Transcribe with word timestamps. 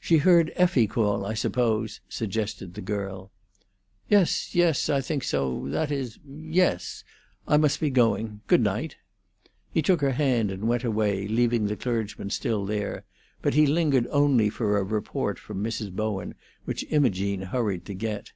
"She 0.00 0.16
heard 0.16 0.50
Effie 0.56 0.86
call, 0.86 1.26
I 1.26 1.34
suppose," 1.34 2.00
suggested 2.08 2.72
the 2.72 2.80
girl. 2.80 3.30
"Yes, 4.08 4.54
yes; 4.54 4.88
I 4.88 5.02
think 5.02 5.22
so; 5.22 5.68
that 5.68 5.92
is—yes. 5.92 7.04
I 7.46 7.58
must 7.58 7.78
be 7.78 7.90
going. 7.90 8.40
Good 8.46 8.62
night." 8.62 8.96
He 9.70 9.82
took 9.82 10.00
her 10.00 10.12
hand 10.12 10.50
and 10.50 10.68
went 10.68 10.84
away, 10.84 11.28
leaving 11.28 11.66
the 11.66 11.76
clergyman 11.76 12.30
still 12.30 12.64
there; 12.64 13.04
but 13.42 13.52
he 13.52 13.66
lingered 13.66 14.06
only 14.10 14.48
for 14.48 14.78
a 14.78 14.84
report 14.84 15.38
from 15.38 15.62
Mrs. 15.62 15.92
Bowen, 15.92 16.34
which 16.64 16.86
Imogene 16.88 17.42
hurried 17.42 17.84
to 17.84 17.92
get. 17.92 18.32